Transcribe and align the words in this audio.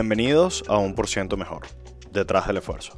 Bienvenidos 0.00 0.62
a 0.68 0.78
Un 0.78 0.94
Por 0.94 1.08
Ciento 1.08 1.36
Mejor, 1.36 1.66
detrás 2.12 2.46
del 2.46 2.58
esfuerzo. 2.58 2.96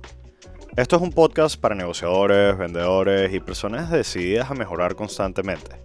Esto 0.77 0.96
es 0.96 1.03
un 1.03 1.12
podcast 1.12 1.59
para 1.59 1.75
negociadores, 1.75 2.59
vendedores 2.59 3.32
y 3.32 3.41
personas 3.41 3.91
decididas 3.91 4.50
a 4.50 4.54
mejorar 4.54 4.96
constantemente. 4.96 5.80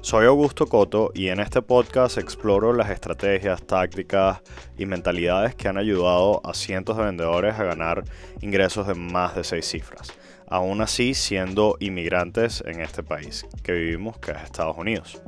Soy 0.00 0.26
Augusto 0.26 0.66
Coto 0.66 1.12
y 1.14 1.28
en 1.28 1.38
este 1.38 1.62
podcast 1.62 2.18
exploro 2.18 2.72
las 2.72 2.90
estrategias, 2.90 3.64
tácticas 3.64 4.42
y 4.76 4.86
mentalidades 4.86 5.54
que 5.54 5.68
han 5.68 5.78
ayudado 5.78 6.40
a 6.44 6.52
cientos 6.52 6.96
de 6.96 7.04
vendedores 7.04 7.54
a 7.54 7.62
ganar 7.62 8.02
ingresos 8.40 8.88
de 8.88 8.94
más 8.94 9.36
de 9.36 9.44
seis 9.44 9.66
cifras, 9.66 10.12
aún 10.48 10.80
así 10.80 11.14
siendo 11.14 11.76
inmigrantes 11.78 12.60
en 12.66 12.80
este 12.80 13.04
país 13.04 13.46
que 13.62 13.70
vivimos, 13.70 14.18
que 14.18 14.32
es 14.32 14.38
Estados 14.38 14.76
Unidos. 14.76 15.22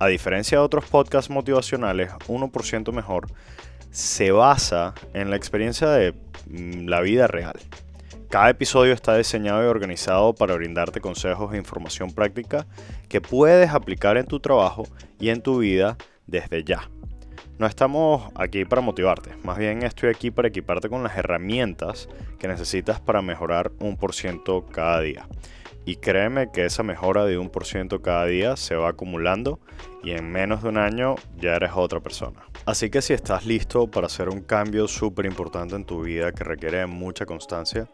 A 0.00 0.08
diferencia 0.08 0.58
de 0.58 0.64
otros 0.64 0.86
podcasts 0.86 1.30
motivacionales, 1.30 2.10
1% 2.26 2.92
mejor 2.92 3.28
se 3.94 4.32
basa 4.32 4.92
en 5.12 5.30
la 5.30 5.36
experiencia 5.36 5.88
de 5.88 6.14
mm, 6.48 6.88
la 6.88 7.00
vida 7.00 7.28
real. 7.28 7.54
Cada 8.28 8.50
episodio 8.50 8.92
está 8.92 9.16
diseñado 9.16 9.62
y 9.62 9.66
organizado 9.66 10.34
para 10.34 10.56
brindarte 10.56 11.00
consejos 11.00 11.54
e 11.54 11.58
información 11.58 12.10
práctica 12.10 12.66
que 13.08 13.20
puedes 13.20 13.70
aplicar 13.70 14.16
en 14.16 14.26
tu 14.26 14.40
trabajo 14.40 14.88
y 15.20 15.28
en 15.28 15.42
tu 15.42 15.58
vida 15.58 15.96
desde 16.26 16.64
ya. 16.64 16.90
No 17.60 17.68
estamos 17.68 18.32
aquí 18.34 18.64
para 18.64 18.82
motivarte, 18.82 19.36
más 19.44 19.58
bien 19.58 19.84
estoy 19.84 20.10
aquí 20.10 20.32
para 20.32 20.48
equiparte 20.48 20.88
con 20.88 21.04
las 21.04 21.16
herramientas 21.16 22.08
que 22.40 22.48
necesitas 22.48 23.00
para 23.00 23.22
mejorar 23.22 23.70
un 23.78 23.96
por 23.96 24.12
ciento 24.12 24.66
cada 24.66 25.02
día. 25.02 25.28
Y 25.86 25.96
créeme 25.96 26.50
que 26.50 26.64
esa 26.64 26.82
mejora 26.82 27.26
de 27.26 27.36
un 27.36 27.50
por 27.50 27.66
ciento 27.66 28.00
cada 28.00 28.24
día 28.24 28.56
se 28.56 28.74
va 28.74 28.90
acumulando 28.90 29.60
y 30.02 30.12
en 30.12 30.30
menos 30.30 30.62
de 30.62 30.70
un 30.70 30.78
año 30.78 31.16
ya 31.36 31.56
eres 31.56 31.72
otra 31.74 32.00
persona. 32.00 32.46
Así 32.64 32.88
que 32.88 33.02
si 33.02 33.12
estás 33.12 33.44
listo 33.44 33.86
para 33.86 34.06
hacer 34.06 34.28
un 34.28 34.40
cambio 34.40 34.88
súper 34.88 35.26
importante 35.26 35.76
en 35.76 35.84
tu 35.84 36.02
vida 36.02 36.32
que 36.32 36.44
requiere 36.44 36.86
mucha 36.86 37.26
constancia, 37.26 37.88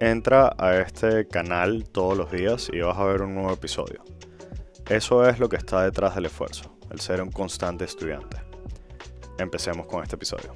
entra 0.00 0.54
a 0.58 0.76
este 0.76 1.28
canal 1.28 1.84
todos 1.90 2.16
los 2.16 2.32
días 2.32 2.70
y 2.72 2.80
vas 2.80 2.98
a 2.98 3.04
ver 3.04 3.22
un 3.22 3.34
nuevo 3.34 3.52
episodio. 3.52 4.02
Eso 4.88 5.28
es 5.28 5.38
lo 5.38 5.48
que 5.48 5.56
está 5.56 5.84
detrás 5.84 6.14
del 6.14 6.26
esfuerzo, 6.26 6.76
el 6.90 7.00
ser 7.00 7.22
un 7.22 7.30
constante 7.30 7.84
estudiante. 7.84 8.38
Empecemos 9.38 9.86
con 9.86 10.02
este 10.02 10.16
episodio. 10.16 10.54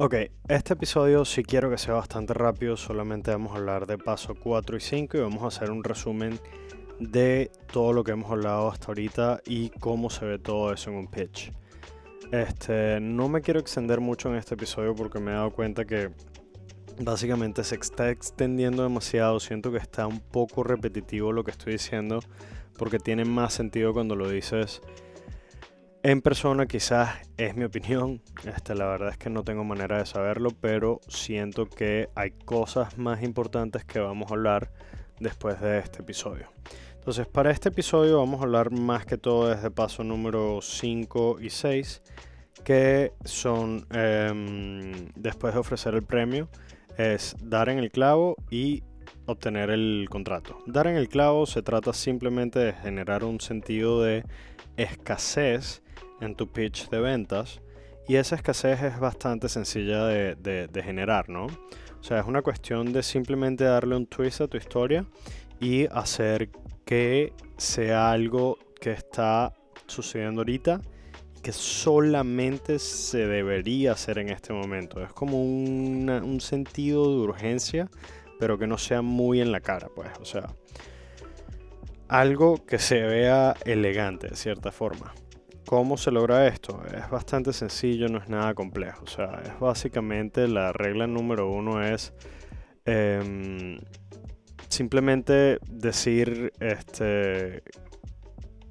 Ok, 0.00 0.14
este 0.46 0.74
episodio 0.74 1.24
sí 1.24 1.42
quiero 1.42 1.70
que 1.70 1.76
sea 1.76 1.94
bastante 1.94 2.32
rápido, 2.32 2.76
solamente 2.76 3.32
vamos 3.32 3.52
a 3.52 3.56
hablar 3.56 3.84
de 3.84 3.98
paso 3.98 4.36
4 4.36 4.76
y 4.76 4.80
5 4.80 5.16
y 5.16 5.20
vamos 5.20 5.42
a 5.42 5.48
hacer 5.48 5.72
un 5.72 5.82
resumen 5.82 6.38
de 7.00 7.50
todo 7.72 7.92
lo 7.92 8.04
que 8.04 8.12
hemos 8.12 8.30
hablado 8.30 8.70
hasta 8.70 8.86
ahorita 8.86 9.40
y 9.44 9.70
cómo 9.70 10.08
se 10.08 10.24
ve 10.24 10.38
todo 10.38 10.72
eso 10.72 10.90
en 10.90 10.98
un 10.98 11.08
pitch. 11.08 11.50
Este, 12.30 13.00
no 13.00 13.28
me 13.28 13.40
quiero 13.40 13.58
extender 13.58 14.00
mucho 14.00 14.28
en 14.28 14.36
este 14.36 14.54
episodio 14.54 14.94
porque 14.94 15.18
me 15.18 15.32
he 15.32 15.34
dado 15.34 15.50
cuenta 15.50 15.84
que 15.84 16.12
básicamente 17.00 17.64
se 17.64 17.74
está 17.74 18.08
extendiendo 18.08 18.84
demasiado, 18.84 19.40
siento 19.40 19.72
que 19.72 19.78
está 19.78 20.06
un 20.06 20.20
poco 20.20 20.62
repetitivo 20.62 21.32
lo 21.32 21.42
que 21.42 21.50
estoy 21.50 21.72
diciendo 21.72 22.20
porque 22.78 23.00
tiene 23.00 23.24
más 23.24 23.52
sentido 23.52 23.92
cuando 23.92 24.14
lo 24.14 24.30
dices 24.30 24.80
en 26.10 26.22
persona 26.22 26.64
quizás 26.64 27.18
es 27.36 27.54
mi 27.54 27.64
opinión, 27.64 28.22
este, 28.46 28.74
la 28.74 28.86
verdad 28.86 29.10
es 29.10 29.18
que 29.18 29.28
no 29.28 29.44
tengo 29.44 29.62
manera 29.62 29.98
de 29.98 30.06
saberlo, 30.06 30.48
pero 30.58 31.00
siento 31.06 31.66
que 31.66 32.08
hay 32.14 32.30
cosas 32.30 32.96
más 32.96 33.22
importantes 33.22 33.84
que 33.84 33.98
vamos 33.98 34.30
a 34.30 34.34
hablar 34.34 34.72
después 35.20 35.60
de 35.60 35.80
este 35.80 36.00
episodio. 36.00 36.50
Entonces, 36.94 37.26
para 37.26 37.50
este 37.50 37.68
episodio 37.68 38.20
vamos 38.20 38.40
a 38.40 38.44
hablar 38.44 38.70
más 38.70 39.04
que 39.04 39.18
todo 39.18 39.50
desde 39.50 39.70
paso 39.70 40.02
número 40.02 40.60
5 40.62 41.40
y 41.42 41.50
6, 41.50 42.02
que 42.64 43.12
son, 43.26 43.86
em, 43.90 45.10
después 45.14 45.52
de 45.52 45.60
ofrecer 45.60 45.94
el 45.94 46.04
premio, 46.04 46.48
es 46.96 47.36
dar 47.38 47.68
en 47.68 47.80
el 47.80 47.90
clavo 47.90 48.34
y 48.50 48.82
obtener 49.26 49.70
el 49.70 50.06
contrato. 50.10 50.58
Dar 50.66 50.86
en 50.86 50.96
el 50.96 51.08
clavo 51.08 51.46
se 51.46 51.62
trata 51.62 51.92
simplemente 51.92 52.58
de 52.58 52.72
generar 52.72 53.24
un 53.24 53.40
sentido 53.40 54.02
de 54.02 54.24
escasez 54.76 55.82
en 56.20 56.34
tu 56.34 56.50
pitch 56.50 56.88
de 56.88 57.00
ventas 57.00 57.60
y 58.08 58.16
esa 58.16 58.36
escasez 58.36 58.82
es 58.82 58.98
bastante 58.98 59.48
sencilla 59.48 60.06
de, 60.06 60.82
generar, 60.82 61.28
¿no? 61.28 61.46
O 61.46 62.02
sea, 62.02 62.20
es 62.20 62.26
una 62.26 62.42
cuestión 62.42 62.92
de 62.92 63.02
simplemente 63.02 63.64
darle 63.64 63.96
un 63.96 64.06
twist 64.06 64.40
a 64.40 64.48
tu 64.48 64.56
historia 64.56 65.04
y 65.60 65.86
hacer 65.86 66.48
que 66.86 67.34
sea 67.58 68.10
algo 68.10 68.58
que 68.80 68.92
está 68.92 69.52
sucediendo 69.86 70.40
ahorita 70.40 70.80
que 71.42 71.52
solamente 71.52 72.78
se 72.78 73.26
debería 73.26 73.92
hacer 73.92 74.18
en 74.18 74.30
este 74.30 74.52
momento. 74.52 75.02
Es 75.02 75.12
como 75.12 75.42
un 75.42 76.38
sentido 76.40 77.10
de 77.10 77.18
urgencia, 77.18 77.90
pero 78.38 78.58
que 78.58 78.66
no 78.66 78.78
sea 78.78 79.02
muy 79.02 79.40
en 79.40 79.52
la 79.52 79.60
cara, 79.60 79.88
pues. 79.94 80.10
O 80.20 80.24
sea, 80.24 80.46
algo 82.08 82.64
que 82.64 82.78
se 82.78 83.02
vea 83.02 83.54
elegante 83.64 84.28
de 84.28 84.36
cierta 84.36 84.72
forma. 84.72 85.12
¿Cómo 85.66 85.98
se 85.98 86.10
logra 86.10 86.46
esto? 86.46 86.82
Es 86.94 87.10
bastante 87.10 87.52
sencillo, 87.52 88.08
no 88.08 88.18
es 88.18 88.28
nada 88.28 88.54
complejo. 88.54 89.04
O 89.04 89.06
sea, 89.06 89.42
es 89.44 89.60
básicamente 89.60 90.48
la 90.48 90.72
regla 90.72 91.06
número 91.06 91.50
uno 91.50 91.84
es 91.84 92.14
em, 92.86 93.78
simplemente 94.68 95.58
decir, 95.68 96.52
este, 96.60 97.62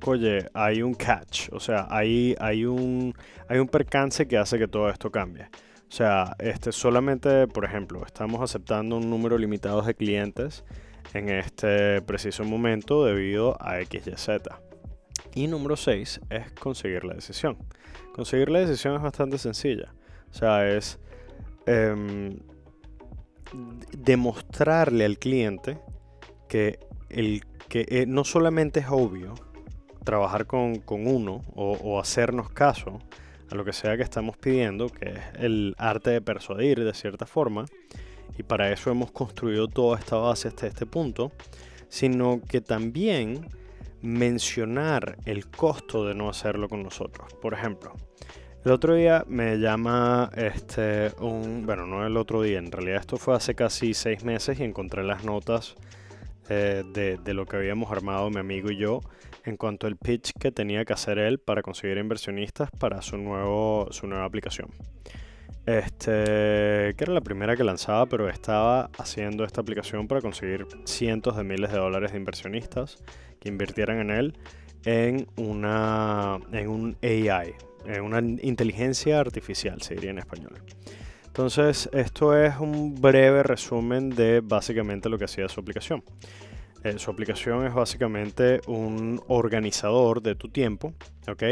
oye, 0.06 0.50
hay 0.56 0.82
un 0.82 0.96
catch, 0.96 1.50
o 1.52 1.60
sea, 1.60 1.86
hay, 1.90 2.36
hay, 2.40 2.66
un, 2.66 3.14
hay 3.48 3.60
un 3.60 3.68
percance 3.68 4.28
que 4.28 4.38
hace 4.38 4.58
que 4.58 4.68
todo 4.68 4.90
esto 4.90 5.12
cambie. 5.12 5.50
O 5.90 5.92
sea, 5.92 6.36
este, 6.40 6.72
solamente, 6.72 7.48
por 7.48 7.64
ejemplo, 7.64 8.06
estamos 8.06 8.42
aceptando 8.42 8.98
un 8.98 9.10
número 9.10 9.38
limitado 9.38 9.82
de 9.82 9.96
clientes 9.96 10.66
en 11.14 11.30
este 11.30 12.02
preciso 12.02 12.44
momento 12.44 13.06
debido 13.06 13.58
a 13.62 13.78
XYZ. 13.82 14.42
Y 15.34 15.48
número 15.48 15.78
6 15.78 16.22
es 16.30 16.52
conseguir 16.54 17.06
la 17.06 17.14
decisión. 17.14 17.58
Conseguir 18.14 18.50
la 18.50 18.60
decisión 18.60 18.96
es 18.96 19.02
bastante 19.02 19.38
sencilla. 19.38 19.94
O 20.30 20.34
sea, 20.34 20.68
es 20.70 21.00
em, 21.66 22.40
demostrarle 23.98 25.06
al 25.06 25.18
cliente 25.18 25.80
que, 26.50 26.80
el, 27.10 27.44
que 27.70 27.86
eh, 27.88 28.06
no 28.08 28.26
solamente 28.26 28.82
es 28.82 28.88
obvio 28.90 29.36
trabajar 30.04 30.48
con, 30.48 30.82
uno 30.88 31.42
o, 31.56 31.74
o, 31.74 32.00
hacernos 32.00 32.50
caso 32.50 33.00
a 33.50 33.56
lo 33.56 33.64
que 33.66 33.74
sea 33.74 33.98
que 33.98 34.04
estamos 34.04 34.38
pidiendo, 34.38 34.90
que 34.90 35.10
es 35.10 35.20
el 35.40 35.76
arte 35.78 36.12
de 36.12 36.22
persuadir 36.22 36.84
de 36.84 36.94
cierta 36.94 37.26
forma, 37.26 37.66
y 38.38 38.44
para 38.44 38.72
eso 38.72 38.92
hemos 38.92 39.12
construido 39.12 39.68
toda 39.68 39.98
esta 39.98 40.18
base 40.18 40.48
hasta 40.48 40.68
este 40.68 40.86
punto, 40.86 41.32
sino 41.90 42.42
que 42.48 42.62
también 42.62 43.48
mencionar 44.02 45.18
el 45.26 45.48
costo 45.48 46.06
de 46.06 46.14
no 46.14 46.30
hacerlo 46.30 46.70
con 46.70 46.84
nosotros. 46.84 47.34
Por 47.42 47.54
ejemplo, 47.54 47.94
el 48.64 48.72
otro 48.72 48.96
día 48.96 49.24
me 49.28 49.58
llama 49.58 50.30
este 50.36 51.12
un, 51.20 51.66
bueno, 51.66 51.86
no 51.88 52.06
el 52.06 52.18
otro 52.18 52.42
día, 52.42 52.60
en 52.60 52.72
realidad 52.72 53.00
esto 53.00 53.18
fue 53.18 53.36
hace 53.36 53.56
casi 53.56 53.94
seis 53.94 54.24
meses 54.24 54.60
y 54.60 54.64
encontré 54.64 55.04
las 55.04 55.24
notas 55.24 55.76
eh, 56.50 56.84
de, 56.94 57.18
de, 57.18 57.34
lo 57.34 57.46
que 57.46 57.58
habíamos 57.58 57.92
armado 57.92 58.30
mi 58.30 58.40
amigo 58.40 58.70
y 58.70 58.78
yo 58.78 59.02
en 59.48 59.56
cuanto 59.58 59.88
al 59.88 59.96
pitch 59.96 60.34
que 60.40 60.52
tenía 60.52 60.84
que 60.84 60.94
hacer 60.94 61.18
él 61.18 61.40
para 61.40 61.62
conseguir 61.62 61.98
inversionistas 61.98 62.70
para 62.72 63.02
su, 63.02 63.18
nuevo, 63.18 63.88
su 63.92 64.06
nueva 64.06 64.26
aplicación. 64.26 64.70
Este, 65.66 66.94
que 66.96 66.98
era 67.00 67.14
la 67.14 67.22
primera 67.22 67.56
que 67.56 67.64
lanzaba, 67.64 68.06
pero 68.06 68.30
estaba 68.30 68.90
haciendo 68.98 69.44
esta 69.44 69.62
aplicación 69.62 70.08
para 70.08 70.22
conseguir 70.22 70.68
cientos 70.86 71.36
de 71.38 71.44
miles 71.44 71.72
de 71.72 71.78
dólares 71.78 72.12
de 72.12 72.18
inversionistas 72.18 72.98
que 73.40 73.50
invirtieran 73.50 74.00
en 74.00 74.10
él 74.12 74.34
en, 74.86 75.28
una, 75.38 76.40
en 76.52 76.68
un 76.70 76.98
AI, 77.02 77.54
en 77.86 78.02
una 78.02 78.20
inteligencia 78.20 79.20
artificial, 79.20 79.82
se 79.82 79.96
diría 79.96 80.12
en 80.12 80.20
español. 80.20 80.54
Entonces, 81.26 81.90
esto 81.94 82.36
es 82.36 82.58
un 82.58 82.96
breve 82.96 83.44
resumen 83.44 84.10
de 84.10 84.42
básicamente 84.42 85.08
lo 85.08 85.18
que 85.18 85.26
hacía 85.26 85.48
su 85.48 85.60
aplicación. 85.60 86.04
Eh, 86.84 87.00
su 87.00 87.12
aplicación 87.12 87.66
es 87.66 87.74
básicamente 87.74 88.62
un 88.68 89.22
organizador 89.28 90.22
de 90.22 90.36
tu 90.36 90.50
tiempo, 90.50 90.94
¿ok? 91.28 91.44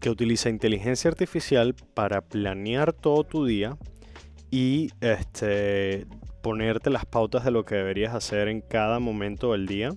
que 0.00 0.10
utiliza 0.10 0.50
inteligencia 0.50 1.10
artificial 1.10 1.74
para 1.94 2.20
planear 2.20 2.92
todo 2.92 3.24
tu 3.24 3.46
día 3.46 3.78
y 4.50 4.90
este, 5.00 6.06
ponerte 6.42 6.90
las 6.90 7.06
pautas 7.06 7.44
de 7.44 7.50
lo 7.50 7.64
que 7.64 7.76
deberías 7.76 8.14
hacer 8.14 8.48
en 8.48 8.60
cada 8.60 8.98
momento 8.98 9.52
del 9.52 9.66
día 9.66 9.90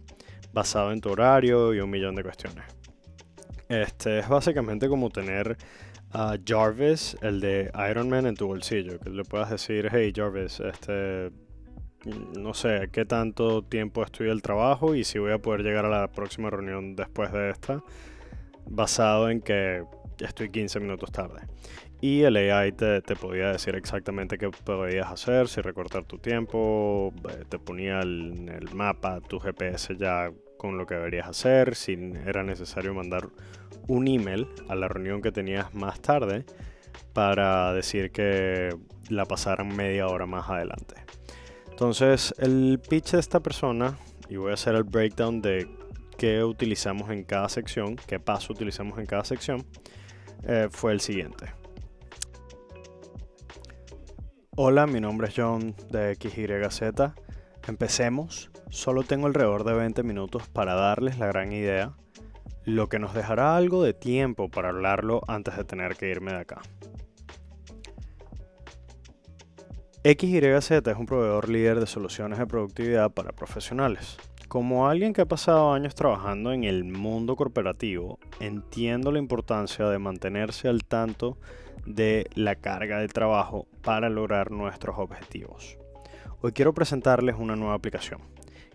basado 0.54 0.92
en 0.92 1.02
tu 1.02 1.10
horario 1.10 1.74
y 1.74 1.80
un 1.80 1.90
millón 1.90 2.16
de 2.16 2.24
cuestiones. 2.24 2.64
Este 3.68 4.20
es 4.20 4.30
básicamente 4.30 4.88
como 4.88 5.10
tener 5.10 5.58
a 6.12 6.38
Jarvis, 6.46 7.18
el 7.22 7.40
de 7.40 7.72
Iron 7.90 8.08
Man, 8.08 8.28
en 8.28 8.36
tu 8.36 8.46
bolsillo, 8.46 9.00
que 9.00 9.10
le 9.10 9.24
puedas 9.24 9.50
decir, 9.50 9.90
hey 9.92 10.14
Jarvis, 10.16 10.60
este, 10.60 11.32
no 12.06 12.54
sé 12.54 12.90
qué 12.92 13.06
tanto 13.06 13.62
tiempo 13.62 14.04
estoy 14.04 14.30
el 14.30 14.42
trabajo 14.42 14.96
y 14.96 15.04
si 15.04 15.20
voy 15.20 15.32
a 15.32 15.40
poder 15.40 15.62
llegar 15.62 15.86
a 15.86 15.90
la 15.90 16.08
próxima 16.12 16.50
reunión 16.50 16.96
después 16.96 17.32
de 17.32 17.50
esta 17.50 17.84
basado 18.66 19.30
en 19.30 19.42
que 19.42 19.84
estoy 20.20 20.50
15 20.50 20.80
minutos 20.80 21.12
tarde. 21.12 21.42
Y 22.02 22.24
el 22.24 22.36
AI 22.36 22.74
te, 22.74 23.02
podía 23.16 23.52
decir 23.52 23.76
exactamente 23.76 24.38
qué 24.38 24.50
podías 24.50 25.10
hacer, 25.10 25.48
si 25.48 25.62
recortar 25.62 26.04
tu 26.04 26.18
tiempo, 26.18 27.14
eh, 27.30 27.46
te 27.48 27.60
ponía 27.60 28.02
en 28.02 28.50
el 28.50 28.74
mapa 28.76 29.22
tu 29.22 29.40
GPS 29.40 29.96
ya 29.96 30.30
con 30.58 30.78
lo 30.78 30.86
que 30.86 30.96
deberías 30.96 31.28
hacer, 31.28 31.76
si 31.76 31.94
era 32.26 32.44
necesario 32.44 32.94
mandar 32.94 33.30
un 33.88 34.08
email 34.08 34.48
a 34.68 34.76
la 34.76 34.90
reunión 34.90 35.22
que 35.22 35.32
tenías 35.32 35.74
más 35.74 36.02
tarde 36.02 36.46
para 37.14 37.74
decir 37.74 38.12
que 38.12 38.70
la 39.10 39.26
pasaran 39.26 39.74
media 39.74 40.08
hora 40.08 40.26
más 40.26 40.50
adelante. 40.50 41.03
Entonces 41.84 42.34
el 42.38 42.80
pitch 42.80 43.12
de 43.12 43.20
esta 43.20 43.42
persona, 43.42 43.98
y 44.30 44.38
voy 44.38 44.52
a 44.52 44.54
hacer 44.54 44.74
el 44.74 44.84
breakdown 44.84 45.42
de 45.42 45.68
que 46.18 46.42
utilizamos 46.42 47.10
en 47.10 47.26
cada 47.26 47.50
sección, 47.50 47.98
qué 48.08 48.22
paso 48.22 48.54
utilizamos 48.54 48.98
en 49.00 49.06
cada 49.06 49.26
sección, 49.26 49.66
eh, 50.44 50.70
fue 50.72 50.94
el 50.94 51.02
siguiente. 51.02 51.48
Hola, 54.56 54.88
mi 54.88 55.02
nombre 55.02 55.28
es 55.28 55.34
John 55.36 55.76
de 55.92 56.16
XYZ. 56.16 57.12
Empecemos. 57.68 58.50
Solo 58.70 59.04
tengo 59.04 59.28
alrededor 59.28 59.66
de 59.66 59.74
20 59.74 60.04
minutos 60.04 60.48
para 60.48 60.76
darles 60.76 61.20
la 61.20 61.28
gran 61.28 61.52
idea, 61.52 61.98
lo 62.64 62.88
que 62.88 62.98
nos 62.98 63.14
dejará 63.14 63.58
algo 63.58 63.84
de 63.84 63.94
tiempo 63.94 64.50
para 64.50 64.70
hablarlo 64.70 65.20
antes 65.28 65.58
de 65.58 65.66
tener 65.66 65.98
que 65.98 66.10
irme 66.10 66.32
de 66.32 66.40
acá. 66.40 66.62
XYZ 70.06 70.72
es 70.86 70.98
un 70.98 71.06
proveedor 71.06 71.48
líder 71.48 71.80
de 71.80 71.88
soluciones 71.88 72.38
de 72.38 72.46
productividad 72.46 73.10
para 73.12 73.32
profesionales. 73.32 74.18
Como 74.50 74.90
alguien 74.90 75.14
que 75.14 75.22
ha 75.22 75.26
pasado 75.26 75.72
años 75.72 75.96
trabajando 75.96 76.52
en 76.52 76.66
el 76.66 76.84
mundo 76.84 77.38
corporativo, 77.38 78.20
entiendo 78.42 79.14
la 79.14 79.20
importancia 79.20 79.86
de 79.88 80.00
mantenerse 80.00 80.68
al 80.68 80.84
tanto 80.84 81.38
de 81.86 82.30
la 82.36 82.56
carga 82.56 83.00
de 83.00 83.08
trabajo 83.08 83.66
para 83.82 84.10
lograr 84.10 84.52
nuestros 84.52 85.00
objetivos. 85.00 85.78
Hoy 86.42 86.52
quiero 86.52 86.74
presentarles 86.74 87.38
una 87.40 87.56
nueva 87.56 87.76
aplicación 87.76 88.20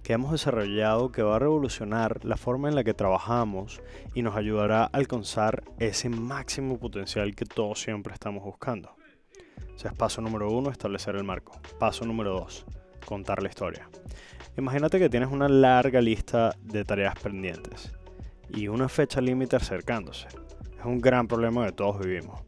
que 0.02 0.14
hemos 0.14 0.32
desarrollado 0.32 1.12
que 1.12 1.22
va 1.22 1.36
a 1.36 1.40
revolucionar 1.40 2.24
la 2.24 2.38
forma 2.38 2.70
en 2.70 2.74
la 2.74 2.84
que 2.84 2.94
trabajamos 2.94 3.82
y 4.14 4.22
nos 4.22 4.34
ayudará 4.34 4.84
a 4.84 4.86
alcanzar 4.86 5.62
ese 5.78 6.08
máximo 6.08 6.78
potencial 6.78 7.34
que 7.34 7.44
todos 7.44 7.82
siempre 7.82 8.14
estamos 8.14 8.42
buscando. 8.42 8.97
O 9.78 9.80
sea, 9.80 9.92
paso 9.92 10.20
número 10.20 10.50
uno, 10.50 10.70
establecer 10.70 11.14
el 11.14 11.22
marco. 11.22 11.52
Paso 11.78 12.04
número 12.04 12.32
dos, 12.32 12.66
contar 13.06 13.40
la 13.40 13.48
historia. 13.48 13.88
Imagínate 14.56 14.98
que 14.98 15.08
tienes 15.08 15.30
una 15.30 15.48
larga 15.48 16.00
lista 16.00 16.56
de 16.60 16.84
tareas 16.84 17.14
pendientes 17.20 17.92
y 18.48 18.66
una 18.66 18.88
fecha 18.88 19.20
límite 19.20 19.54
acercándose. 19.54 20.26
Es 20.76 20.84
un 20.84 21.00
gran 21.00 21.28
problema 21.28 21.64
que 21.64 21.70
todos 21.70 22.00
vivimos. 22.00 22.42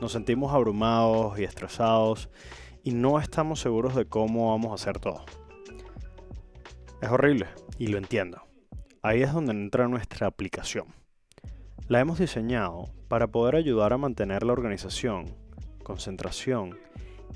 Nos 0.00 0.12
sentimos 0.12 0.54
abrumados 0.54 1.36
y 1.40 1.42
estresados 1.42 2.30
y 2.84 2.92
no 2.92 3.18
estamos 3.18 3.58
seguros 3.58 3.96
de 3.96 4.06
cómo 4.06 4.52
vamos 4.52 4.70
a 4.70 4.74
hacer 4.76 5.00
todo. 5.00 5.24
Es 7.02 7.10
horrible 7.10 7.48
y 7.78 7.88
lo 7.88 7.98
entiendo. 7.98 8.42
Ahí 9.02 9.22
es 9.22 9.32
donde 9.32 9.50
entra 9.50 9.88
nuestra 9.88 10.28
aplicación. 10.28 10.86
La 11.88 11.98
hemos 11.98 12.20
diseñado 12.20 12.84
para 13.08 13.26
poder 13.26 13.56
ayudar 13.56 13.92
a 13.92 13.98
mantener 13.98 14.44
la 14.44 14.52
organización, 14.52 15.34
concentración 15.86 16.76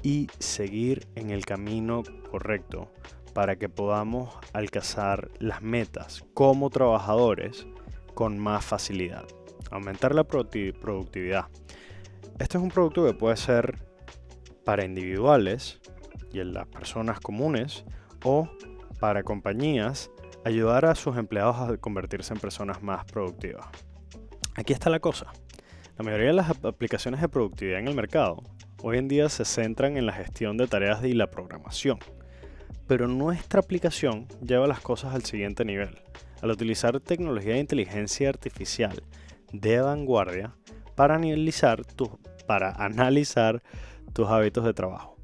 y 0.03 0.27
seguir 0.41 1.07
en 1.15 1.31
el 1.31 1.47
camino 1.47 2.03
correcto 2.33 2.91
para 3.33 3.55
que 3.55 3.69
podamos 3.69 4.37
alcanzar 4.53 5.31
las 5.39 5.63
metas 5.63 6.25
como 6.35 6.69
trabajadores 6.69 7.69
con 8.15 8.41
más 8.41 8.65
facilidad. 8.65 9.25
Aumentar 9.71 10.17
la 10.17 10.25
productividad. 10.25 11.47
Este 12.41 12.59
es 12.59 12.63
un 12.65 12.71
producto 12.71 13.07
que 13.07 13.15
puede 13.15 13.37
ser 13.37 13.87
para 14.65 14.85
individuales 14.85 15.79
y 16.33 16.41
en 16.41 16.53
las 16.53 16.67
personas 16.67 17.21
comunes 17.21 17.85
o 18.25 18.51
para 18.99 19.23
compañías 19.23 20.11
ayudar 20.45 20.87
a 20.87 20.97
sus 20.97 21.17
empleados 21.17 21.57
a 21.57 21.77
convertirse 21.77 22.35
en 22.35 22.41
personas 22.41 22.83
más 22.83 23.05
productivas. 23.05 23.69
Aquí 24.57 24.73
está 24.73 24.91
la 24.91 24.99
cosa. 24.99 25.33
La 26.01 26.05
mayoría 26.05 26.29
de 26.29 26.33
las 26.33 26.49
aplicaciones 26.65 27.21
de 27.21 27.29
productividad 27.29 27.79
en 27.79 27.89
el 27.89 27.95
mercado 27.95 28.43
hoy 28.83 28.97
en 28.97 29.07
día 29.07 29.29
se 29.29 29.45
centran 29.45 29.99
en 29.99 30.07
la 30.07 30.15
gestión 30.15 30.57
de 30.57 30.67
tareas 30.67 31.05
y 31.05 31.13
la 31.13 31.31
programación 31.31 31.99
pero 32.87 33.07
nuestra 33.07 33.61
aplicación 33.61 34.27
lleva 34.43 34.67
las 34.67 34.81
cosas 34.81 35.15
al 35.15 35.25
siguiente 35.27 35.63
nivel. 35.63 36.01
Al 36.41 36.53
utilizar 36.53 36.99
tecnología 37.01 37.53
de 37.53 37.61
inteligencia 37.61 38.31
artificial 38.31 39.03
de 39.53 39.79
vanguardia 39.83 40.55
para 40.95 41.17
analizar, 41.17 41.83
para 42.47 42.71
analizar 42.83 43.63
tus 44.15 44.27
hábitos 44.27 44.65
de 44.65 44.73
trabajo 44.73 45.19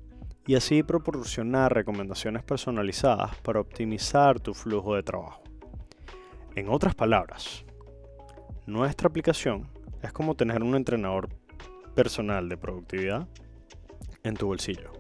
y 0.47 0.57
así 0.57 0.83
proporcionar 0.83 1.73
recomendaciones 1.73 2.43
personalizadas 2.43 3.35
para 3.37 3.61
optimizar 3.61 4.41
tu 4.41 4.53
flujo 4.53 4.95
de 4.95 5.03
trabajo. 5.03 5.43
En 6.55 6.69
otras 6.69 6.95
palabras, 6.95 7.65
nuestra 8.67 9.09
aplicación 9.09 9.75
es 10.07 10.13
como 10.13 10.35
tener 10.37 10.63
un 10.63 10.75
entrenador 10.75 11.29
personal 11.95 12.49
de 12.49 12.57
productividad 12.57 13.27
en 14.23 14.37
tu 14.37 14.47
bolsillo. 14.47 14.93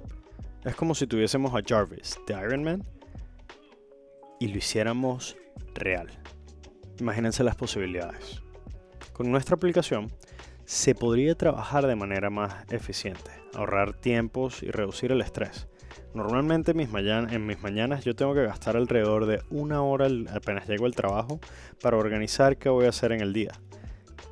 Es 0.64 0.74
como 0.74 0.94
si 0.94 1.06
tuviésemos 1.06 1.54
a 1.54 1.62
Jarvis 1.66 2.18
de 2.26 2.34
Iron 2.34 2.64
Man 2.64 2.84
y 4.40 4.48
lo 4.48 4.58
hiciéramos 4.58 5.36
real. 5.74 6.08
Imagínense 6.98 7.44
las 7.44 7.54
posibilidades. 7.54 8.42
Con 9.12 9.30
nuestra 9.30 9.54
aplicación 9.54 10.10
se 10.64 10.94
podría 10.94 11.36
trabajar 11.36 11.86
de 11.86 11.94
manera 11.94 12.28
más 12.28 12.64
eficiente, 12.72 13.30
ahorrar 13.54 13.94
tiempos 13.94 14.62
y 14.62 14.70
reducir 14.70 15.12
el 15.12 15.20
estrés. 15.20 15.68
Normalmente 16.14 16.72
en 16.72 16.78
mis, 16.78 16.88
en 16.92 17.46
mis 17.46 17.62
mañanas 17.62 18.04
yo 18.04 18.16
tengo 18.16 18.34
que 18.34 18.44
gastar 18.44 18.76
alrededor 18.76 19.26
de 19.26 19.42
una 19.50 19.82
hora 19.82 20.08
apenas 20.34 20.66
llego 20.66 20.86
al 20.86 20.94
trabajo 20.94 21.38
para 21.80 21.96
organizar 21.96 22.56
qué 22.56 22.68
voy 22.68 22.86
a 22.86 22.88
hacer 22.88 23.12
en 23.12 23.20
el 23.20 23.32
día, 23.32 23.52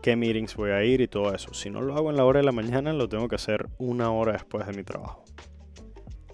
qué 0.04 0.16
meetings 0.16 0.54
voy 0.54 0.70
a 0.70 0.84
ir 0.84 1.00
y 1.00 1.08
todo 1.08 1.34
eso. 1.34 1.54
Si 1.54 1.70
no 1.70 1.80
lo 1.80 1.96
hago 1.96 2.11
en 2.11 2.18
la 2.18 2.26
hora 2.26 2.40
de 2.40 2.44
la 2.44 2.52
mañana, 2.52 2.92
lo 2.92 3.08
tengo 3.08 3.26
que 3.26 3.37
hacer 3.37 3.70
una 3.78 4.11
hora 4.11 4.34
después 4.34 4.66
de 4.66 4.75
mi 4.75 4.84
trabajo. 4.84 5.25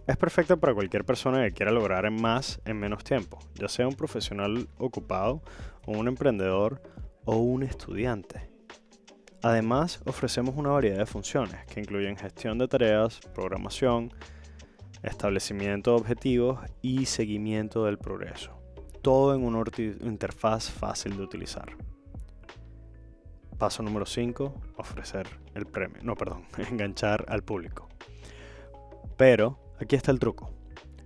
Es 0.09 0.17
perfecta 0.17 0.57
para 0.57 0.75
cualquier 0.75 1.05
persona 1.05 1.45
que 1.45 1.53
quiera 1.53 1.71
lograr 1.71 2.11
más 2.11 2.61
en 2.65 2.81
menos 2.81 3.05
tiempo, 3.05 3.39
ya 3.55 3.69
sea 3.69 3.87
un 3.87 3.95
profesional 3.95 4.67
ocupado 4.77 5.45
un 5.87 6.09
emprendedor 6.09 6.83
o 7.25 7.37
un 7.37 7.63
estudiante. 7.63 8.51
Además, 9.41 10.01
ofrecemos 10.05 10.57
una 10.57 10.71
variedad 10.71 10.99
de 10.99 11.07
funciones 11.07 11.65
que 11.67 11.79
incluyen 11.79 12.17
gestión 12.17 12.59
de 12.59 12.67
tareas, 12.67 13.21
programación, 13.33 14.13
establecimiento 15.05 15.93
de 15.93 16.01
objetivos 16.01 16.59
y 16.83 17.07
seguimiento 17.07 17.85
del 17.85 17.99
progreso. 17.99 18.57
todo 19.01 19.33
en 19.33 19.45
una 19.45 19.63
interfaz 20.03 20.69
fácil 20.69 21.17
de 21.17 21.23
utilizar. 21.23 21.90
Paso 23.61 23.83
número 23.83 24.07
5, 24.07 24.55
ofrecer 24.79 25.29
el 25.55 25.67
premio. 25.67 25.99
No, 26.03 26.17
perdón, 26.17 26.47
enganchar 26.71 27.27
al 27.29 27.43
público. 27.43 27.91
Pero 29.19 29.59
aquí 29.79 29.97
está 29.97 30.11
el 30.11 30.19
truco. 30.19 30.51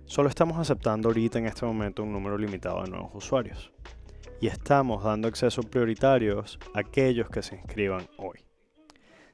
Solo 0.05 0.29
estamos 0.29 0.57
aceptando 0.57 1.09
ahorita 1.09 1.37
en 1.37 1.47
este 1.47 1.65
momento 1.65 2.01
un 2.03 2.13
número 2.13 2.37
limitado 2.37 2.81
de 2.81 2.89
nuevos 2.89 3.13
usuarios. 3.13 3.73
Y 4.39 4.47
estamos 4.47 5.03
dando 5.03 5.27
acceso 5.27 5.63
prioritarios 5.63 6.57
a 6.73 6.79
aquellos 6.79 7.29
que 7.29 7.43
se 7.43 7.55
inscriban 7.55 8.07
hoy. 8.17 8.45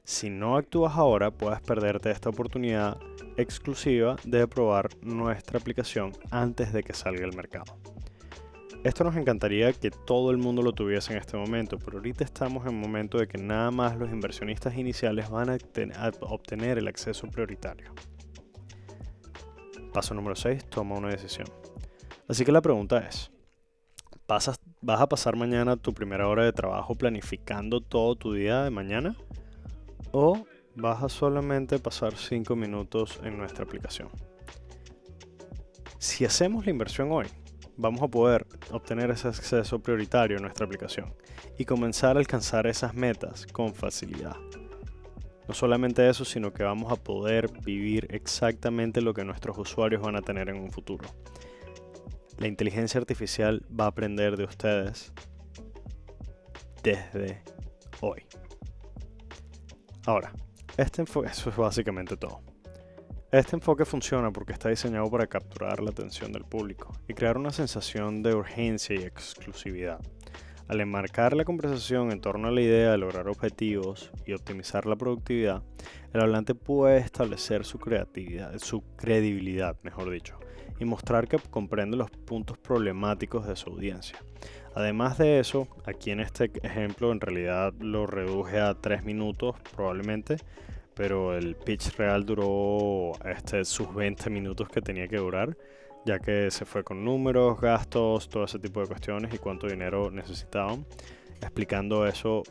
Si 0.02 0.28
no 0.28 0.56
actúas 0.56 0.96
ahora, 0.96 1.30
puedes 1.30 1.60
perderte 1.60 2.10
esta 2.10 2.30
oportunidad 2.30 2.98
exclusiva 3.36 4.16
de 4.24 4.48
probar 4.48 4.88
nuestra 5.00 5.60
aplicación 5.60 6.10
antes 6.32 6.72
de 6.72 6.82
que 6.82 6.92
salga 6.92 7.24
al 7.24 7.36
mercado. 7.36 7.78
Esto 8.84 9.04
nos 9.04 9.14
encantaría 9.14 9.72
que 9.72 9.92
todo 9.92 10.32
el 10.32 10.38
mundo 10.38 10.60
lo 10.60 10.72
tuviese 10.72 11.12
en 11.12 11.20
este 11.20 11.36
momento, 11.36 11.78
pero 11.78 11.98
ahorita 11.98 12.24
estamos 12.24 12.66
en 12.66 12.74
un 12.74 12.80
momento 12.80 13.16
de 13.16 13.28
que 13.28 13.38
nada 13.38 13.70
más 13.70 13.96
los 13.96 14.10
inversionistas 14.10 14.76
iniciales 14.76 15.30
van 15.30 15.50
a, 15.50 15.58
obtener 16.22 16.78
el 16.78 16.88
acceso 16.88 17.28
prioritario. 17.28 17.94
Paso 19.92 20.14
número 20.14 20.34
6, 20.34 20.64
toma 20.68 20.96
una 20.96 21.10
decisión. 21.10 21.46
Así 22.26 22.44
que 22.44 22.50
la 22.50 22.60
pregunta 22.60 22.98
es, 23.06 23.30
¿vas 24.26 25.00
a 25.00 25.08
pasar 25.08 25.36
mañana 25.36 25.76
tu 25.76 25.94
primera 25.94 26.26
hora 26.26 26.44
de 26.44 26.52
trabajo 26.52 26.96
planificando 26.96 27.80
todo 27.80 28.16
tu 28.16 28.32
día 28.32 28.64
de 28.64 28.70
mañana? 28.70 29.14
¿O 30.10 30.44
vas 30.74 31.04
a 31.04 31.08
solamente 31.08 31.78
pasar 31.78 32.16
5 32.16 32.56
minutos 32.56 33.20
en 33.22 33.38
nuestra 33.38 33.62
aplicación? 33.62 34.08
Si 35.98 36.24
hacemos 36.24 36.64
la 36.64 36.72
inversión 36.72 37.12
hoy, 37.12 37.28
vamos 37.76 38.02
a 38.02 38.08
poder 38.08 38.46
obtener 38.70 39.10
ese 39.10 39.28
acceso 39.28 39.80
prioritario 39.80 40.36
en 40.36 40.42
nuestra 40.42 40.66
aplicación 40.66 41.14
y 41.58 41.64
comenzar 41.64 42.16
a 42.16 42.20
alcanzar 42.20 42.66
esas 42.66 42.94
metas 42.94 43.46
con 43.46 43.74
facilidad. 43.74 44.36
No 45.48 45.54
solamente 45.54 46.08
eso, 46.08 46.24
sino 46.24 46.52
que 46.52 46.62
vamos 46.62 46.92
a 46.92 46.96
poder 46.96 47.50
vivir 47.62 48.06
exactamente 48.10 49.00
lo 49.00 49.12
que 49.12 49.24
nuestros 49.24 49.58
usuarios 49.58 50.02
van 50.02 50.16
a 50.16 50.22
tener 50.22 50.48
en 50.48 50.56
un 50.56 50.70
futuro. 50.70 51.08
La 52.38 52.46
inteligencia 52.46 53.00
artificial 53.00 53.64
va 53.78 53.84
a 53.84 53.88
aprender 53.88 54.36
de 54.36 54.44
ustedes 54.44 55.12
desde 56.82 57.42
hoy. 58.00 58.24
Ahora, 60.06 60.32
este 60.76 61.02
eso 61.02 61.50
es 61.50 61.56
básicamente 61.56 62.16
todo. 62.16 62.51
Este 63.32 63.56
enfoque 63.56 63.86
funciona 63.86 64.30
porque 64.30 64.52
está 64.52 64.68
diseñado 64.68 65.10
para 65.10 65.26
capturar 65.26 65.80
la 65.80 65.88
atención 65.88 66.32
del 66.32 66.44
público 66.44 66.92
y 67.08 67.14
crear 67.14 67.38
una 67.38 67.50
sensación 67.50 68.22
de 68.22 68.34
urgencia 68.34 68.94
y 68.94 69.04
exclusividad. 69.04 70.00
Al 70.68 70.82
enmarcar 70.82 71.34
la 71.34 71.46
conversación 71.46 72.12
en 72.12 72.20
torno 72.20 72.48
a 72.48 72.50
la 72.50 72.60
idea 72.60 72.90
de 72.90 72.98
lograr 72.98 73.28
objetivos 73.28 74.10
y 74.26 74.34
optimizar 74.34 74.84
la 74.84 74.96
productividad, 74.96 75.62
el 76.12 76.20
hablante 76.20 76.54
puede 76.54 76.98
establecer 76.98 77.64
su 77.64 77.78
creatividad, 77.78 78.58
su 78.58 78.82
credibilidad, 78.96 79.78
mejor 79.82 80.10
dicho, 80.10 80.38
y 80.78 80.84
mostrar 80.84 81.26
que 81.26 81.38
comprende 81.38 81.96
los 81.96 82.10
puntos 82.10 82.58
problemáticos 82.58 83.46
de 83.46 83.56
su 83.56 83.70
audiencia. 83.70 84.18
Además 84.74 85.16
de 85.16 85.40
eso, 85.40 85.68
aquí 85.86 86.10
en 86.10 86.20
este 86.20 86.50
ejemplo 86.62 87.10
en 87.12 87.20
realidad 87.22 87.72
lo 87.80 88.06
reduje 88.06 88.60
a 88.60 88.74
3 88.74 89.04
minutos 89.04 89.56
probablemente, 89.74 90.36
pero 90.94 91.36
el 91.36 91.56
pitch 91.56 91.96
real 91.96 92.24
duró 92.24 93.12
este, 93.24 93.64
sus 93.64 93.92
20 93.94 94.30
minutos 94.30 94.68
que 94.68 94.80
tenía 94.80 95.08
que 95.08 95.16
durar, 95.16 95.56
ya 96.04 96.18
que 96.18 96.50
se 96.50 96.64
fue 96.64 96.84
con 96.84 97.04
números, 97.04 97.60
gastos, 97.60 98.28
todo 98.28 98.44
ese 98.44 98.58
tipo 98.58 98.80
de 98.80 98.86
cuestiones 98.86 99.32
y 99.34 99.38
cuánto 99.38 99.66
dinero 99.66 100.10
necesitaban, 100.10 100.84
explicando 101.40 102.06
eso 102.06 102.42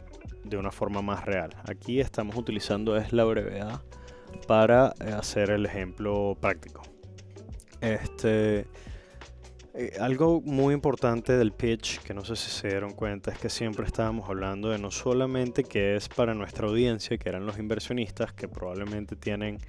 de 0.43 0.57
una 0.57 0.71
forma 0.71 1.01
más 1.01 1.25
real. 1.25 1.51
Aquí 1.67 1.99
estamos 1.99 2.35
utilizando 2.35 2.97
es 2.97 3.13
la 3.13 3.23
brevedad 3.23 3.81
para 4.47 4.93
eh, 4.99 5.11
hacer 5.11 5.51
el 5.51 5.65
ejemplo 5.65 6.37
práctico. 6.39 6.81
Este, 7.81 8.65
eh, 9.73 9.93
algo 10.01 10.41
muy 10.41 10.73
importante 10.73 11.37
del 11.37 11.53
pitch, 11.53 11.99
que 11.99 12.13
no 12.13 12.25
sé 12.25 12.35
si 12.35 12.51
se 12.51 12.67
dieron 12.67 12.91
cuenta, 12.91 13.31
es 13.31 13.37
que 13.37 13.49
siempre 13.49 13.85
estábamos 13.85 14.29
hablando 14.29 14.69
de 14.69 14.77
no 14.77 14.91
solamente 14.91 15.63
que 15.63 15.95
es 15.95 16.09
para 16.09 16.33
nuestra 16.33 16.67
audiencia, 16.67 17.17
que 17.17 17.29
eran 17.29 17.45
los 17.45 17.57
inversionistas, 17.57 18.33
que 18.33 18.49
probablemente 18.49 19.15
tienen 19.15 19.59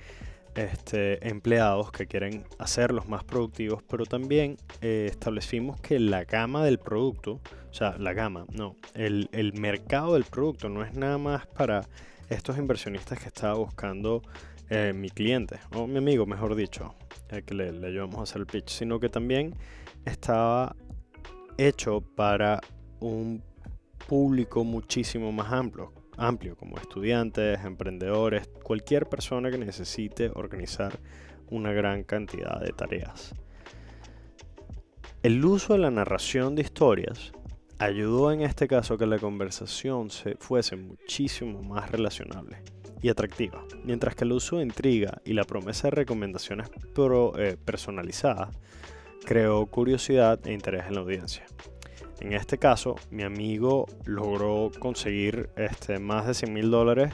este, 0.56 1.26
empleados 1.28 1.92
que 1.92 2.06
quieren 2.06 2.44
hacerlos 2.58 3.08
más 3.08 3.22
productivos, 3.22 3.82
pero 3.88 4.04
también 4.04 4.56
eh, 4.80 5.06
establecimos 5.08 5.80
que 5.80 6.00
la 6.00 6.24
gama 6.24 6.64
del 6.64 6.78
producto, 6.78 7.40
o 7.70 7.74
sea, 7.74 7.96
la 7.96 8.12
gama, 8.12 8.46
no, 8.52 8.76
el, 8.94 9.28
mercado 9.54 10.14
del 10.14 10.24
producto 10.24 10.68
no 10.68 10.84
es 10.84 10.94
nada 10.94 11.18
más 11.18 11.46
para 11.46 11.86
estos 12.28 12.58
inversionistas 12.58 13.20
que 13.20 13.28
estaba 13.28 13.54
buscando 13.54 14.20
eh, 14.68 14.92
mi 14.94 15.10
cliente, 15.10 15.60
o 15.74 15.86
mi 15.86 15.98
amigo, 15.98 16.26
mejor 16.26 16.56
dicho, 16.56 16.96
que 17.46 17.54
le, 17.54 17.72
le 17.72 17.86
ayudamos 17.86 18.18
a 18.18 18.22
hacer 18.24 18.40
el 18.40 18.46
pitch, 18.46 18.68
sino 18.68 19.00
que 19.00 19.08
también 19.08 19.54
estaba 20.04 20.74
hecho 21.56 22.00
para 22.00 22.60
un 23.00 23.42
público 24.08 24.64
muchísimo 24.64 25.32
más 25.32 25.52
amplio, 25.52 25.92
amplio 26.16 26.56
como 26.56 26.76
estudiantes, 26.76 27.64
emprendedores, 27.64 28.48
cualquier 28.62 29.08
persona 29.08 29.50
que 29.50 29.58
necesite 29.58 30.30
organizar 30.34 30.98
una 31.50 31.72
gran 31.72 32.02
cantidad 32.04 32.60
de 32.60 32.72
tareas. 32.72 33.34
El 35.22 35.44
uso 35.44 35.74
de 35.74 35.78
la 35.78 35.90
narración 35.90 36.56
de 36.56 36.62
historias 36.62 37.32
ayudó 37.78 38.32
en 38.32 38.42
este 38.42 38.66
caso 38.66 38.96
que 38.96 39.06
la 39.06 39.18
conversación 39.18 40.10
se 40.10 40.36
fuese 40.36 40.76
muchísimo 40.76 41.62
más 41.62 41.90
relacionable 41.90 42.62
y 43.02 43.08
atractiva, 43.08 43.64
mientras 43.84 44.14
que 44.14 44.24
el 44.24 44.32
uso 44.32 44.56
de 44.56 44.62
intriga 44.62 45.20
y 45.24 45.32
la 45.32 45.44
promesa 45.44 45.88
de 45.88 45.92
recomendaciones 45.92 46.70
eh, 46.70 47.56
personalizadas 47.64 48.56
creó 49.24 49.66
curiosidad 49.66 50.46
e 50.46 50.52
interés 50.52 50.86
en 50.86 50.94
la 50.94 51.00
audiencia. 51.00 51.44
En 52.20 52.34
este 52.34 52.58
caso, 52.58 52.96
mi 53.10 53.24
amigo 53.24 53.86
logró 54.04 54.70
conseguir 54.78 55.50
este, 55.56 55.98
más 55.98 56.26
de 56.26 56.34
100 56.34 56.52
mil 56.52 56.70
dólares. 56.70 57.12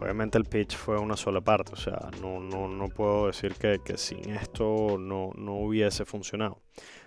Obviamente 0.00 0.38
el 0.38 0.44
pitch 0.44 0.76
fue 0.76 0.98
una 0.98 1.16
sola 1.16 1.40
parte, 1.40 1.72
o 1.72 1.76
sea, 1.76 2.10
no, 2.22 2.40
no, 2.40 2.68
no 2.68 2.88
puedo 2.88 3.26
decir 3.26 3.54
que, 3.54 3.80
que 3.84 3.98
sin 3.98 4.30
esto 4.30 4.96
no, 4.98 5.32
no 5.36 5.54
hubiese 5.56 6.04
funcionado. 6.04 6.62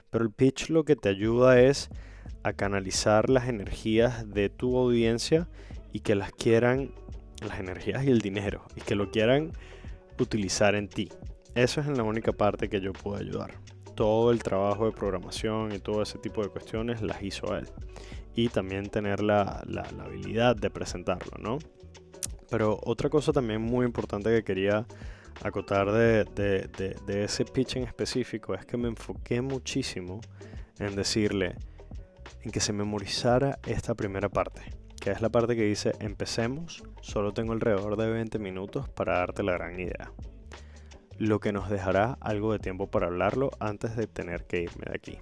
Pero 0.10 0.24
el 0.26 0.32
pitch 0.32 0.70
lo 0.70 0.84
que 0.84 0.96
te 0.96 1.10
ayuda 1.10 1.60
es 1.60 1.90
a 2.44 2.54
canalizar 2.54 3.30
las 3.30 3.48
energías 3.48 4.30
de 4.30 4.50
tu 4.50 4.78
audiencia 4.78 5.48
y 5.94 6.02
que 6.02 6.16
las 6.16 6.32
quieran, 6.34 6.92
las 7.44 7.60
energías 7.60 8.04
y 8.04 8.10
el 8.10 8.20
dinero, 8.20 8.66
y 8.76 8.82
que 8.82 8.96
lo 8.96 9.10
quieran 9.10 9.54
utilizar 10.20 10.76
en 10.76 10.90
ti. 10.90 11.10
Eso 11.56 11.82
es 11.82 11.88
la 11.88 12.04
única 12.04 12.34
parte 12.34 12.70
que 12.70 12.82
yo 12.82 12.94
puedo 12.94 13.18
ayudar 13.18 13.52
todo 13.96 14.32
el 14.32 14.42
trabajo 14.42 14.86
de 14.86 14.92
programación 14.92 15.74
y 15.74 15.80
todo 15.80 16.02
ese 16.02 16.18
tipo 16.18 16.42
de 16.42 16.50
cuestiones 16.50 17.02
las 17.02 17.22
hizo 17.22 17.56
él. 17.56 17.68
Y 18.36 18.50
también 18.50 18.90
tener 18.90 19.22
la, 19.22 19.64
habilidad 20.00 20.56
de 20.56 20.70
presentarlo, 20.70 21.34
¿no? 21.40 21.60
Pero 22.50 22.80
otra 22.84 23.10
cosa 23.10 23.32
también 23.32 23.62
muy 23.62 23.86
importante 23.86 24.30
que 24.30 24.44
quería 24.44 24.86
acotar 25.44 25.92
de, 25.92 26.26
de, 26.26 27.24
ese 27.24 27.46
pitch 27.46 27.78
en 27.78 27.84
específico 27.84 28.54
es 28.54 28.66
que 28.66 28.78
me 28.78 28.90
enfoqué 28.90 29.42
muchísimo 29.42 30.22
en 30.80 30.96
decirle, 30.96 31.56
en 32.42 32.52
que 32.52 32.60
se 32.60 32.74
memorizara 32.74 33.60
esta 33.66 33.96
primera 33.96 34.30
parte, 34.30 34.62
que 35.00 35.12
es 35.12 35.22
la 35.22 35.30
parte 35.30 35.56
que 35.56 35.64
dice, 35.64 35.94
empecemos, 36.00 36.84
solo 37.02 37.34
tengo 37.34 37.54
alrededor 37.54 37.98
de 37.98 38.10
20 38.10 38.40
minutos 38.40 38.90
para 38.90 39.20
darte 39.20 39.44
la 39.44 39.54
gran 39.54 39.80
idea 39.80 40.12
lo 41.22 41.40
que 41.40 41.52
nos 41.52 41.70
dejará 41.70 42.18
algo 42.20 42.52
de 42.52 42.58
tiempo 42.58 42.88
para 42.88 43.06
hablarlo 43.06 43.52
antes 43.60 43.96
de 43.96 44.08
tener 44.08 44.46
que 44.46 44.62
irme 44.64 44.86
de 44.88 44.96
aquí. 44.96 45.20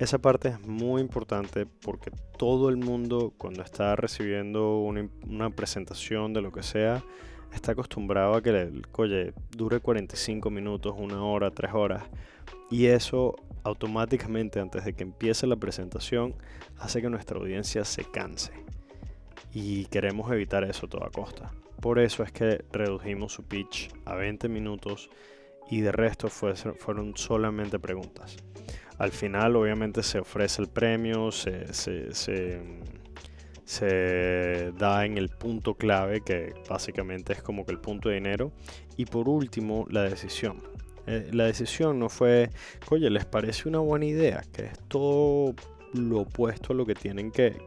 Esa 0.00 0.18
parte 0.18 0.48
es 0.48 0.66
muy 0.66 1.00
importante 1.00 1.64
porque 1.64 2.10
todo 2.36 2.68
el 2.68 2.76
mundo 2.76 3.32
cuando 3.38 3.62
está 3.62 3.94
recibiendo 3.94 4.78
una, 4.80 5.50
presentación 5.50 6.32
de 6.32 6.42
lo 6.42 6.50
que 6.50 6.64
sea, 6.64 7.04
está 7.54 7.70
acostumbrado 7.70 8.34
a 8.34 8.42
que 8.42 8.50
el 8.50 8.88
colle 8.88 9.32
dure 9.56 9.78
45 9.78 10.50
minutos, 10.50 10.94
una 10.98 11.24
hora, 11.24 11.52
tres 11.52 11.70
horas. 11.72 12.02
Y 12.68 12.86
eso 12.86 13.36
automáticamente 13.62 14.58
antes 14.58 14.84
de 14.84 14.92
que 14.94 15.04
empiece 15.04 15.46
la 15.46 15.54
presentación 15.54 16.34
hace 16.78 17.00
que 17.00 17.08
nuestra 17.08 17.38
audiencia 17.38 17.84
se 17.84 18.04
canse. 18.04 18.52
Y 19.54 19.84
queremos 19.84 20.32
evitar 20.32 20.64
eso 20.64 20.86
a 20.86 20.88
toda 20.88 21.10
costa. 21.10 21.52
Por 21.82 21.98
eso 21.98 22.22
es 22.22 22.30
que 22.30 22.64
redujimos 22.70 23.32
su 23.32 23.42
pitch 23.42 23.90
a 24.04 24.14
20 24.14 24.48
minutos 24.48 25.10
y 25.68 25.80
de 25.80 25.90
resto 25.90 26.28
fueron 26.28 27.16
solamente 27.16 27.80
preguntas. 27.80 28.36
Al 28.98 29.10
final 29.10 29.56
obviamente 29.56 30.04
se 30.04 30.20
ofrece 30.20 30.62
el 30.62 30.68
premio, 30.68 31.32
se, 31.32 31.66
da 34.78 35.04
en 35.04 35.18
el 35.18 35.28
punto 35.28 35.74
clave 35.74 36.20
que 36.20 36.54
básicamente 36.70 37.32
es 37.32 37.42
como 37.42 37.66
que 37.66 37.72
el 37.72 37.80
punto 37.80 38.10
de 38.10 38.14
dinero 38.14 38.52
y 38.96 39.06
por 39.06 39.28
último 39.28 39.84
la 39.90 40.04
decisión. 40.04 40.62
Eh, 41.08 41.30
la 41.32 41.46
decisión 41.46 41.98
no 41.98 42.08
fue, 42.08 42.50
oye, 42.90 43.10
¿les 43.10 43.24
parece 43.24 43.68
una 43.68 43.80
buena 43.80 44.04
idea? 44.04 44.44
Que 44.52 44.66
es 44.66 44.78
todo 44.86 45.52
lo 45.92 46.20
opuesto 46.20 46.72
a 46.72 46.76
lo 46.76 46.86
que 46.86 46.94
tienen 46.94 47.30
que, 47.30 47.64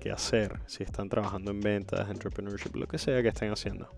que, 0.00 0.10
hacer 0.10 0.60
si 0.66 0.82
están 0.82 1.08
trabajando 1.08 1.50
en 1.50 1.60
ventas, 1.60 2.08
entrepreneurship, 2.08 2.74
lo 2.74 2.86
que 2.86 2.98
sea 2.98 3.22
que 3.22 3.28
estén 3.28 3.52
haciendo. 3.52 3.88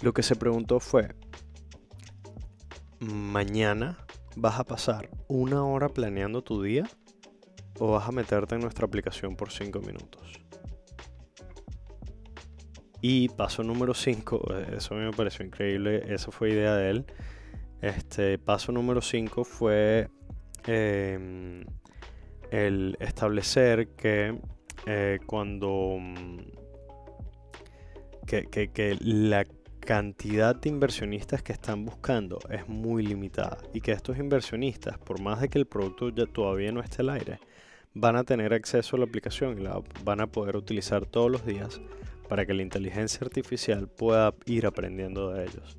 Lo 0.00 0.12
que 0.12 0.22
se 0.22 0.34
preguntó 0.34 0.80
fue, 0.80 1.14
mañana 2.98 3.98
vas 4.36 4.58
a 4.58 4.64
pasar 4.64 5.10
una 5.28 5.64
hora 5.64 5.88
planeando 5.88 6.42
tu 6.42 6.62
día 6.62 6.88
o 7.78 7.92
vas 7.92 8.08
a 8.08 8.12
meterte 8.12 8.54
en 8.54 8.62
nuestra 8.62 8.86
aplicación 8.86 9.36
por 9.36 9.50
5 9.50 9.80
minutos. 9.80 10.42
Y 13.00 13.28
paso 13.30 13.64
número 13.64 13.94
5, 13.94 14.54
eso 14.76 14.94
me 14.94 15.10
pareció 15.10 15.44
increíble, 15.44 16.04
esa 16.14 16.30
fue 16.30 16.50
idea 16.50 16.76
de 16.76 16.90
él. 16.90 17.06
Este 17.80 18.38
paso 18.38 18.70
número 18.70 19.00
5 19.00 19.44
fue 19.44 20.08
em, 20.66 21.64
el 22.52 22.98
establecer 23.00 23.88
que 23.96 24.38
eh, 24.86 25.18
cuando 25.26 25.96
mm, 25.98 26.38
que, 28.26 28.46
que, 28.70 28.96
la 29.00 29.46
cantidad 29.80 30.54
de 30.54 30.68
inversionistas 30.68 31.42
que 31.42 31.52
están 31.52 31.84
buscando 31.84 32.38
es 32.50 32.68
muy 32.68 33.04
limitada 33.04 33.58
y 33.72 33.80
que 33.80 33.92
estos 33.92 34.18
inversionistas, 34.18 34.98
por 34.98 35.20
más 35.20 35.40
de 35.40 35.48
que 35.48 35.58
el 35.58 35.66
producto 35.66 36.10
ya 36.10 36.26
todavía 36.26 36.70
no 36.72 36.80
esté 36.80 37.02
al 37.02 37.10
aire, 37.10 37.40
van 37.94 38.16
a 38.16 38.24
tener 38.24 38.52
acceso 38.52 38.96
a 38.96 38.98
la 39.00 39.06
aplicación 39.06 39.58
y 39.58 39.62
la 39.62 39.82
van 40.04 40.20
a 40.20 40.26
poder 40.26 40.56
utilizar 40.56 41.06
todos 41.06 41.30
los 41.30 41.44
días 41.44 41.80
para 42.28 42.46
que 42.46 42.54
la 42.54 42.62
inteligencia 42.62 43.20
artificial 43.22 43.88
pueda 43.88 44.34
ir 44.46 44.66
aprendiendo 44.66 45.32
de 45.32 45.44
ellos. 45.44 45.78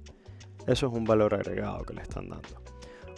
Eso 0.68 0.88
es 0.88 0.94
un 0.94 1.06
valor 1.06 1.36
agregado 1.36 1.84
que 1.84 1.94
le 1.94 2.02
están 2.02 2.30
dando. 2.30 2.73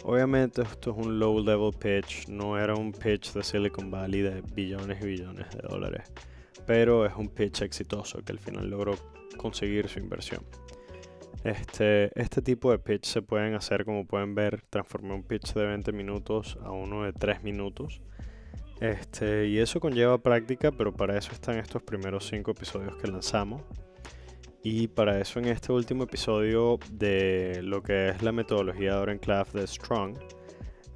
Obviamente 0.08 0.62
esto 0.62 0.92
es 0.92 1.04
un 1.04 1.18
low 1.18 1.42
level 1.42 1.72
pitch, 1.76 2.28
no 2.28 2.56
era 2.56 2.76
un 2.76 2.92
pitch 2.92 3.32
de 3.32 3.42
Silicon 3.42 3.90
Valley 3.90 4.22
de 4.22 4.40
billones 4.40 5.02
y 5.02 5.06
billones 5.06 5.50
de 5.50 5.66
dólares, 5.68 6.12
pero 6.64 7.04
es 7.04 7.12
un 7.16 7.28
pitch 7.28 7.62
exitoso 7.62 8.24
que 8.24 8.30
al 8.30 8.38
final 8.38 8.70
logró 8.70 8.94
conseguir 9.36 9.88
su 9.88 9.98
inversión. 9.98 10.44
Este, 11.42 12.12
este 12.14 12.40
tipo 12.40 12.70
de 12.70 12.78
pitch 12.78 13.04
se 13.04 13.20
pueden 13.20 13.54
hacer, 13.54 13.84
como 13.84 14.06
pueden 14.06 14.36
ver, 14.36 14.62
transformé 14.70 15.12
un 15.12 15.24
pitch 15.24 15.54
de 15.54 15.66
20 15.66 15.90
minutos 15.90 16.56
a 16.62 16.70
uno 16.70 17.02
de 17.02 17.12
3 17.12 17.42
minutos. 17.42 18.00
Este, 18.80 19.48
y 19.48 19.58
eso 19.58 19.80
conlleva 19.80 20.18
práctica, 20.18 20.70
pero 20.70 20.94
para 20.94 21.18
eso 21.18 21.32
están 21.32 21.58
estos 21.58 21.82
primeros 21.82 22.28
5 22.28 22.48
episodios 22.52 22.94
que 22.94 23.08
lanzamos. 23.08 23.62
Y 24.68 24.88
para 24.88 25.20
eso 25.20 25.38
en 25.38 25.44
este 25.44 25.70
último 25.70 26.02
episodio 26.02 26.80
de 26.90 27.60
lo 27.62 27.84
que 27.84 28.08
es 28.08 28.20
la 28.20 28.32
metodología 28.32 28.98
de 28.98 29.16
Claff 29.20 29.52
de 29.52 29.64
Strong, 29.64 30.18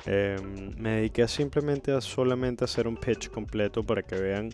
em, 0.06 0.74
me 0.76 0.96
dediqué 0.96 1.28
simplemente 1.28 1.92
a 1.92 2.00
solamente 2.00 2.64
hacer 2.64 2.88
un 2.88 2.96
pitch 2.96 3.30
completo 3.30 3.84
para 3.84 4.02
que 4.02 4.16
vean 4.16 4.50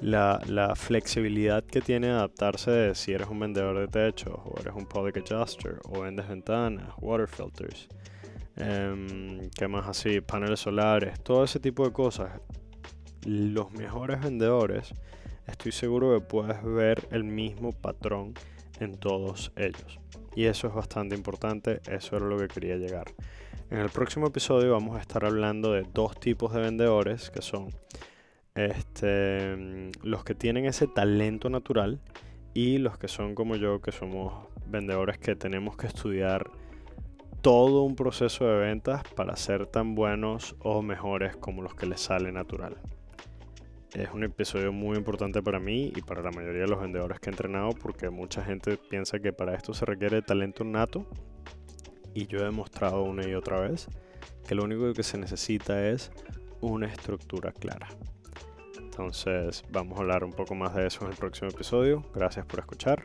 la, 0.00 0.74
flexibilidad 0.76 1.64
que 1.64 1.80
tiene 1.80 2.10
adaptarse 2.10 2.70
de 2.70 2.94
si 2.94 3.10
eres 3.10 3.26
un 3.26 3.40
vendedor 3.40 3.80
de 3.80 3.88
techos 3.88 4.38
o 4.44 4.54
eres 4.60 4.74
un 4.76 4.86
public 4.86 5.16
adjuster 5.16 5.80
o 5.88 6.02
vendes 6.02 6.28
ventanas, 6.28 6.94
water 7.00 7.26
filters, 7.26 7.88
eh, 8.58 9.50
¿qué 9.58 9.66
más 9.66 9.88
así? 9.88 10.20
Paneles 10.20 10.60
solares, 10.60 11.20
todo 11.24 11.42
ese 11.42 11.58
tipo 11.58 11.84
de 11.84 11.92
cosas. 11.92 12.30
Los 13.24 13.72
mejores 13.72 14.20
vendedores, 14.20 14.94
estoy 15.48 15.72
seguro 15.72 16.16
que 16.16 16.24
puedes 16.24 16.62
ver 16.62 17.08
el 17.10 17.24
mismo 17.24 17.72
patrón 17.72 18.34
en 18.80 18.96
todos 18.96 19.52
ellos. 19.56 20.00
Y 20.34 20.44
eso 20.44 20.68
es 20.68 20.74
bastante 20.74 21.14
importante, 21.14 21.80
eso 21.90 22.16
era 22.16 22.26
lo 22.26 22.38
que 22.38 22.48
quería 22.48 22.76
llegar. 22.76 23.12
En 23.70 23.78
el 23.78 23.90
próximo 23.90 24.26
episodio 24.26 24.72
vamos 24.72 24.96
a 24.96 25.00
estar 25.00 25.24
hablando 25.24 25.72
de 25.72 25.86
dos 25.94 26.18
tipos 26.18 26.52
de 26.52 26.60
vendedores 26.60 27.30
que 27.30 27.42
son 27.42 27.70
este, 28.54 29.90
los 30.02 30.24
que 30.24 30.34
tienen 30.34 30.66
ese 30.66 30.86
talento 30.86 31.48
natural 31.48 32.00
y 32.54 32.78
los 32.78 32.98
que 32.98 33.08
son 33.08 33.34
como 33.34 33.56
yo, 33.56 33.80
que 33.80 33.92
somos 33.92 34.46
vendedores 34.66 35.18
que 35.18 35.36
tenemos 35.36 35.76
que 35.76 35.86
estudiar 35.86 36.50
todo 37.40 37.82
un 37.82 37.96
proceso 37.96 38.46
de 38.46 38.56
ventas 38.56 39.02
para 39.16 39.36
ser 39.36 39.66
tan 39.66 39.94
buenos 39.94 40.54
o 40.60 40.82
mejores 40.82 41.36
como 41.36 41.62
los 41.62 41.74
que 41.74 41.86
les 41.86 42.00
sale 42.00 42.30
natural. 42.30 42.76
Es 43.94 44.08
un 44.10 44.24
episodio 44.24 44.72
muy 44.72 44.96
importante 44.96 45.42
para 45.42 45.60
mí 45.60 45.92
y 45.94 46.00
para 46.00 46.22
la 46.22 46.30
mayoría 46.30 46.62
de 46.62 46.68
los 46.68 46.80
vendedores 46.80 47.20
que 47.20 47.28
he 47.28 47.32
entrenado 47.32 47.70
porque 47.70 48.08
mucha 48.08 48.42
gente 48.42 48.78
piensa 48.78 49.18
que 49.18 49.34
para 49.34 49.54
esto 49.54 49.74
se 49.74 49.84
requiere 49.84 50.22
talento 50.22 50.64
nato 50.64 51.06
y 52.14 52.26
yo 52.26 52.38
he 52.38 52.44
demostrado 52.44 53.02
una 53.02 53.28
y 53.28 53.34
otra 53.34 53.60
vez 53.60 53.88
que 54.48 54.54
lo 54.54 54.64
único 54.64 54.90
que 54.94 55.02
se 55.02 55.18
necesita 55.18 55.88
es 55.88 56.10
una 56.62 56.86
estructura 56.86 57.52
clara. 57.52 57.88
Entonces 58.78 59.62
vamos 59.70 59.98
a 59.98 60.00
hablar 60.00 60.24
un 60.24 60.32
poco 60.32 60.54
más 60.54 60.74
de 60.74 60.86
eso 60.86 61.04
en 61.04 61.10
el 61.10 61.16
próximo 61.16 61.50
episodio. 61.50 62.02
Gracias 62.14 62.46
por 62.46 62.60
escuchar 62.60 63.04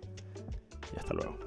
y 0.96 1.00
hasta 1.00 1.14
luego. 1.14 1.47